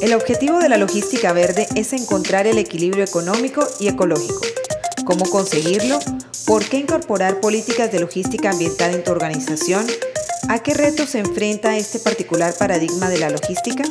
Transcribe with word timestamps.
El 0.00 0.14
objetivo 0.14 0.58
de 0.60 0.68
la 0.68 0.78
logística 0.78 1.32
verde 1.32 1.66
es 1.74 1.92
encontrar 1.92 2.46
el 2.46 2.56
equilibrio 2.58 3.04
económico 3.04 3.66
y 3.80 3.88
ecológico. 3.88 4.40
¿Cómo 5.04 5.28
conseguirlo? 5.28 5.98
¿Por 6.46 6.64
qué 6.64 6.78
incorporar 6.78 7.40
políticas 7.40 7.90
de 7.90 8.00
logística 8.00 8.50
ambiental 8.50 8.94
en 8.94 9.04
tu 9.04 9.10
organización? 9.10 9.84
¿A 10.48 10.60
qué 10.62 10.72
retos 10.72 11.10
se 11.10 11.18
enfrenta 11.18 11.76
este 11.76 11.98
particular 11.98 12.54
paradigma 12.54 13.10
de 13.10 13.18
la 13.18 13.28
logística? 13.28 13.84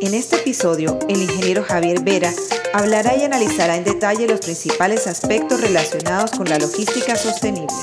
En 0.00 0.14
este 0.14 0.36
episodio, 0.36 0.98
el 1.08 1.22
ingeniero 1.22 1.64
Javier 1.64 2.00
Vera 2.00 2.32
hablará 2.72 3.16
y 3.16 3.24
analizará 3.24 3.76
en 3.76 3.84
detalle 3.84 4.28
los 4.28 4.40
principales 4.40 5.06
aspectos 5.06 5.60
relacionados 5.60 6.30
con 6.30 6.48
la 6.48 6.58
logística 6.58 7.16
sostenible. 7.16 7.74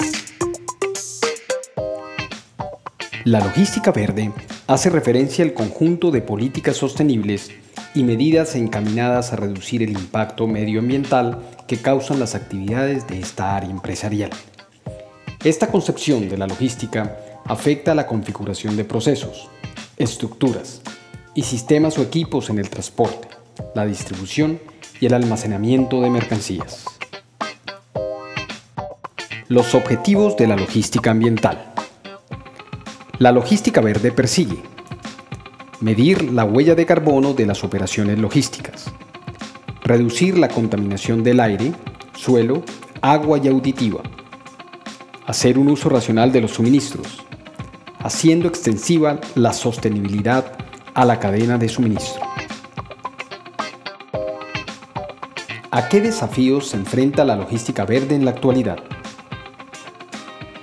La 3.25 3.39
logística 3.39 3.91
verde 3.91 4.31
hace 4.67 4.91
referencia 4.91 5.43
al 5.43 5.55
conjunto 5.55 6.11
de 6.11 6.21
políticas 6.21 6.77
sostenibles 6.77 7.49
y 7.95 8.03
medidas 8.03 8.53
encaminadas 8.53 9.33
a 9.33 9.35
reducir 9.35 9.81
el 9.81 9.89
impacto 9.89 10.45
medioambiental 10.45 11.39
que 11.67 11.77
causan 11.77 12.19
las 12.19 12.35
actividades 12.35 13.07
de 13.07 13.19
esta 13.19 13.55
área 13.55 13.71
empresarial. 13.71 14.29
Esta 15.43 15.71
concepción 15.71 16.29
de 16.29 16.37
la 16.37 16.45
logística 16.45 17.17
afecta 17.45 17.93
a 17.93 17.95
la 17.95 18.05
configuración 18.05 18.77
de 18.77 18.85
procesos, 18.85 19.49
estructuras 19.97 20.83
y 21.33 21.41
sistemas 21.41 21.97
o 21.97 22.03
equipos 22.03 22.51
en 22.51 22.59
el 22.59 22.69
transporte, 22.69 23.27
la 23.73 23.87
distribución 23.87 24.59
y 24.99 25.07
el 25.07 25.15
almacenamiento 25.15 25.99
de 25.99 26.11
mercancías. 26.11 26.85
Los 29.47 29.73
objetivos 29.73 30.37
de 30.37 30.45
la 30.45 30.55
logística 30.55 31.09
ambiental. 31.09 31.74
La 33.17 33.31
logística 33.31 33.79
verde 33.79 34.11
persigue 34.11 34.61
medir 35.79 36.33
la 36.33 36.43
huella 36.43 36.75
de 36.75 36.85
carbono 36.85 37.33
de 37.33 37.45
las 37.45 37.63
operaciones 37.63 38.19
logísticas, 38.19 38.91
reducir 39.83 40.37
la 40.37 40.49
contaminación 40.49 41.23
del 41.23 41.39
aire, 41.39 41.71
suelo, 42.13 42.63
agua 43.01 43.39
y 43.41 43.47
auditiva, 43.47 44.01
hacer 45.25 45.57
un 45.57 45.69
uso 45.69 45.87
racional 45.87 46.33
de 46.33 46.41
los 46.41 46.51
suministros, 46.51 47.23
haciendo 47.99 48.49
extensiva 48.49 49.21
la 49.35 49.53
sostenibilidad 49.53 50.51
a 50.93 51.05
la 51.05 51.17
cadena 51.17 51.57
de 51.57 51.69
suministro. 51.69 52.21
¿A 55.71 55.87
qué 55.87 56.01
desafíos 56.01 56.67
se 56.67 56.77
enfrenta 56.77 57.23
la 57.23 57.37
logística 57.37 57.85
verde 57.85 58.15
en 58.15 58.25
la 58.25 58.31
actualidad? 58.31 58.79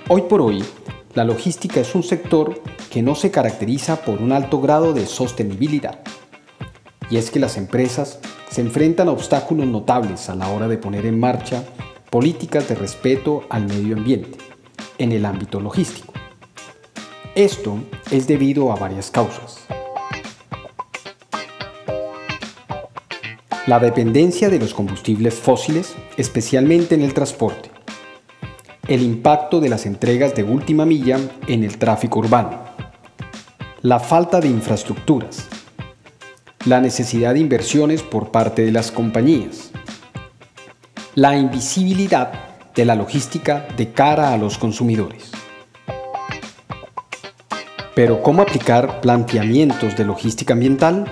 Hoy 0.07 0.23
por 0.29 0.41
hoy, 0.41 0.63
la 1.15 1.23
logística 1.23 1.79
es 1.79 1.93
un 1.93 2.03
sector 2.03 2.61
que 2.89 3.03
no 3.03 3.13
se 3.15 3.29
caracteriza 3.29 3.97
por 3.97 4.21
un 4.21 4.31
alto 4.31 4.59
grado 4.59 4.93
de 4.93 5.05
sostenibilidad. 5.05 5.99
Y 7.09 7.17
es 7.17 7.29
que 7.29 7.39
las 7.39 7.57
empresas 7.57 8.19
se 8.49 8.61
enfrentan 8.61 9.07
a 9.07 9.11
obstáculos 9.11 9.67
notables 9.67 10.29
a 10.29 10.35
la 10.35 10.49
hora 10.49 10.67
de 10.67 10.77
poner 10.77 11.05
en 11.05 11.19
marcha 11.19 11.63
políticas 12.09 12.67
de 12.67 12.75
respeto 12.75 13.43
al 13.49 13.65
medio 13.65 13.95
ambiente 13.95 14.37
en 14.97 15.11
el 15.11 15.25
ámbito 15.25 15.59
logístico. 15.59 16.13
Esto 17.35 17.77
es 18.11 18.27
debido 18.27 18.71
a 18.71 18.75
varias 18.75 19.11
causas. 19.11 19.59
La 23.65 23.79
dependencia 23.79 24.49
de 24.49 24.59
los 24.59 24.73
combustibles 24.73 25.35
fósiles, 25.35 25.95
especialmente 26.17 26.95
en 26.95 27.01
el 27.01 27.13
transporte. 27.13 27.71
El 28.85 29.01
impacto 29.01 29.61
de 29.61 29.69
las 29.69 29.85
entregas 29.85 30.35
de 30.35 30.43
última 30.43 30.85
milla 30.85 31.17
en 31.47 31.63
el 31.63 31.77
tráfico 31.77 32.19
urbano. 32.19 32.59
La 33.81 33.97
falta 33.97 34.41
de 34.41 34.49
infraestructuras. 34.49 35.47
La 36.65 36.81
necesidad 36.81 37.33
de 37.33 37.39
inversiones 37.39 38.03
por 38.03 38.31
parte 38.31 38.65
de 38.65 38.73
las 38.73 38.91
compañías. 38.91 39.71
La 41.15 41.37
invisibilidad 41.37 42.33
de 42.75 42.83
la 42.83 42.95
logística 42.95 43.65
de 43.77 43.93
cara 43.93 44.33
a 44.33 44.37
los 44.37 44.57
consumidores. 44.57 45.31
Pero 47.95 48.21
¿cómo 48.21 48.41
aplicar 48.41 48.99
planteamientos 48.99 49.95
de 49.95 50.03
logística 50.03 50.55
ambiental? 50.55 51.05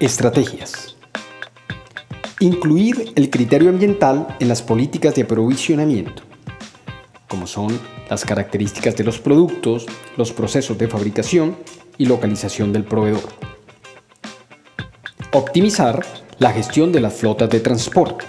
Estrategias. 0.00 0.96
Incluir 2.42 3.12
el 3.14 3.30
criterio 3.30 3.70
ambiental 3.70 4.36
en 4.40 4.48
las 4.48 4.62
políticas 4.62 5.14
de 5.14 5.22
aprovisionamiento, 5.22 6.24
como 7.28 7.46
son 7.46 7.78
las 8.10 8.24
características 8.24 8.96
de 8.96 9.04
los 9.04 9.20
productos, 9.20 9.86
los 10.16 10.32
procesos 10.32 10.76
de 10.76 10.88
fabricación 10.88 11.56
y 11.98 12.06
localización 12.06 12.72
del 12.72 12.82
proveedor. 12.82 13.22
Optimizar 15.30 16.04
la 16.40 16.50
gestión 16.50 16.90
de 16.90 17.00
las 17.00 17.14
flotas 17.14 17.48
de 17.48 17.60
transporte 17.60 18.24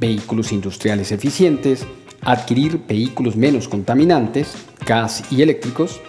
vehículos 0.00 0.50
industriales 0.50 1.12
eficientes, 1.12 1.86
adquirir 2.22 2.80
vehículos 2.88 3.36
menos 3.36 3.68
contaminantes, 3.68 4.52
gas 4.84 5.22
y 5.30 5.42
eléctricos, 5.42 6.00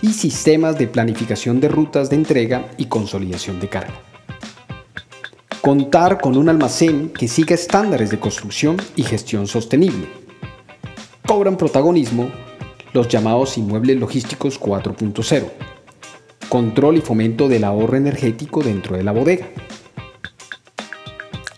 y 0.00 0.14
sistemas 0.14 0.78
de 0.78 0.86
planificación 0.86 1.60
de 1.60 1.68
rutas 1.68 2.08
de 2.08 2.16
entrega 2.16 2.70
y 2.78 2.86
consolidación 2.86 3.60
de 3.60 3.68
carga. 3.68 4.13
Contar 5.64 6.20
con 6.20 6.36
un 6.36 6.50
almacén 6.50 7.08
que 7.08 7.26
siga 7.26 7.54
estándares 7.54 8.10
de 8.10 8.20
construcción 8.20 8.76
y 8.96 9.02
gestión 9.02 9.46
sostenible. 9.46 10.08
Cobran 11.26 11.56
protagonismo 11.56 12.30
los 12.92 13.08
llamados 13.08 13.56
inmuebles 13.56 13.98
logísticos 13.98 14.60
4.0. 14.60 15.44
Control 16.50 16.98
y 16.98 17.00
fomento 17.00 17.48
del 17.48 17.64
ahorro 17.64 17.96
energético 17.96 18.62
dentro 18.62 18.94
de 18.94 19.04
la 19.04 19.12
bodega 19.12 19.46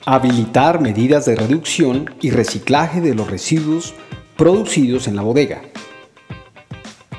Habilitar 0.04 0.80
medidas 0.80 1.26
de 1.26 1.34
reducción 1.34 2.14
y 2.20 2.30
reciclaje 2.30 3.00
de 3.00 3.16
los 3.16 3.28
residuos 3.28 3.92
producidos 4.36 5.08
en 5.08 5.16
la 5.16 5.22
bodega. 5.22 5.62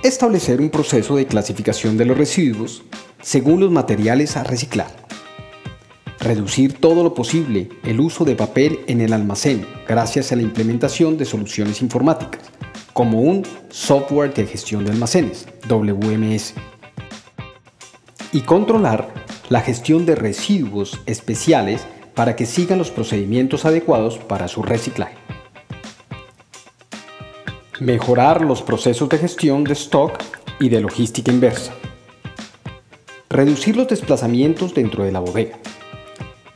Establecer 0.04 0.62
un 0.62 0.70
proceso 0.70 1.18
de 1.18 1.28
clasificación 1.28 1.98
de 1.98 2.06
los 2.06 2.18
residuos 2.18 2.84
según 3.22 3.60
los 3.60 3.72
materiales 3.72 4.38
a 4.38 4.46
reciclar. 4.46 5.08
Reducir 6.20 6.74
todo 6.80 7.04
lo 7.04 7.14
posible 7.14 7.70
el 7.84 8.00
uso 8.00 8.26
de 8.26 8.36
papel 8.36 8.80
en 8.88 9.02
el 9.02 9.14
almacén 9.14 9.66
gracias 9.88 10.32
a 10.32 10.36
la 10.36 10.42
implementación 10.42 11.18
de 11.18 11.26
soluciones 11.26 11.82
informáticas, 11.82 12.42
como 12.94 13.22
un 13.22 13.46
software 13.70 14.34
de 14.34 14.48
gestión 14.48 14.84
de 14.84 14.92
almacenes, 14.92 15.48
WMS. 15.70 16.56
Y 18.34 18.42
controlar 18.42 19.14
la 19.50 19.62
gestión 19.62 20.06
de 20.06 20.16
residuos 20.16 21.00
especiales 21.06 21.86
para 22.16 22.36
que 22.36 22.48
sigan 22.48 22.80
los 22.80 22.90
procedimientos 22.90 23.66
adecuados 23.66 24.18
para 24.18 24.48
su 24.48 24.64
reciclaje. 24.64 25.16
Mejorar 27.80 28.42
los 28.42 28.64
procesos 28.64 29.08
de 29.08 29.20
gestión 29.20 29.64
de 29.64 29.74
stock 29.74 30.18
y 30.60 30.70
de 30.70 30.82
logística 30.82 31.32
inversa. 31.32 31.74
Reducir 33.30 33.78
los 33.78 33.88
desplazamientos 33.88 34.74
dentro 34.74 35.04
de 35.04 35.12
la 35.12 35.20
bodega. 35.20 35.60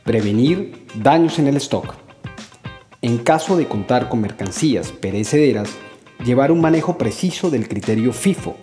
Prevenir 0.04 0.86
daños 0.94 1.38
en 1.38 1.46
el 1.46 1.56
stock. 1.56 1.94
En 3.00 3.18
caso 3.18 3.56
de 3.56 3.66
contar 3.66 4.08
con 4.08 4.20
mercancías 4.20 4.92
perecederas, 4.92 5.70
llevar 6.24 6.52
un 6.52 6.60
manejo 6.60 6.98
preciso 6.98 7.50
del 7.50 7.68
criterio 7.68 8.12
FIFO 8.12 8.56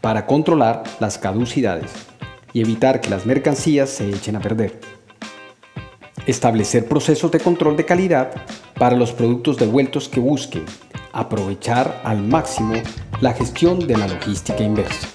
para 0.00 0.26
controlar 0.26 0.82
las 1.00 1.18
caducidades 1.18 1.92
y 2.52 2.60
evitar 2.60 3.00
que 3.00 3.10
las 3.10 3.26
mercancías 3.26 3.90
se 3.90 4.08
echen 4.08 4.36
a 4.36 4.40
perder 4.40 4.80
establecer 6.26 6.86
procesos 6.86 7.30
de 7.30 7.40
control 7.40 7.76
de 7.76 7.84
calidad 7.84 8.30
para 8.74 8.96
los 8.96 9.12
productos 9.12 9.56
devueltos 9.56 10.08
que 10.08 10.20
busquen 10.20 10.64
aprovechar 11.12 12.00
al 12.04 12.22
máximo 12.22 12.74
la 13.20 13.32
gestión 13.32 13.86
de 13.86 13.96
la 13.96 14.06
logística 14.06 14.62
inversa. 14.62 15.08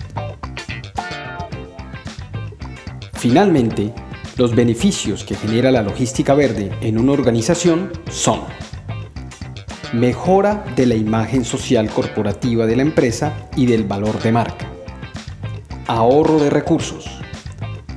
Finalmente, 3.14 3.94
los 4.42 4.56
beneficios 4.56 5.24
que 5.24 5.36
genera 5.36 5.70
la 5.70 5.84
logística 5.84 6.34
verde 6.34 6.72
en 6.82 6.98
una 6.98 7.12
organización 7.12 7.92
son 8.10 8.40
mejora 9.94 10.66
de 10.76 10.88
la 10.88 10.96
imagen 10.96 11.46
social 11.46 11.92
corporativa 11.92 12.66
de 12.66 12.76
la 12.76 12.82
empresa 12.82 13.52
y 13.56 13.68
del 13.68 13.84
valor 13.84 14.20
de 14.20 14.32
marca, 14.32 14.66
ahorro 15.86 16.40
de 16.40 16.50
recursos, 16.50 17.06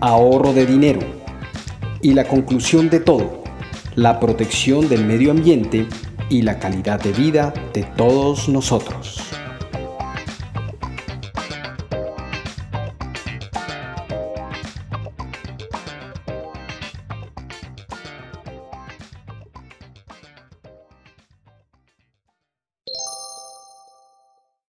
ahorro 0.00 0.52
de 0.52 0.66
dinero, 0.66 1.00
y 2.02 2.12
la 2.12 2.28
conclusión 2.28 2.90
de 2.90 3.00
todo, 3.00 3.42
la 3.94 4.20
protección 4.20 4.86
del 4.90 5.06
medio 5.06 5.30
ambiente 5.30 5.88
y 6.28 6.42
la 6.42 6.58
calidad 6.58 7.00
de 7.00 7.12
vida 7.12 7.54
de 7.72 7.84
todos 7.84 8.50
nosotros. 8.50 9.18